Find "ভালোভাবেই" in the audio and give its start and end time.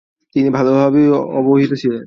0.49-1.07